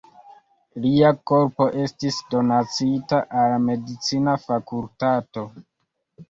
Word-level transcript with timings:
Lia 0.85 1.09
korpo 1.31 1.67
estis 1.83 2.17
donacita 2.35 3.19
al 3.43 3.53
medicina 3.67 4.35
fakultato. 4.47 5.47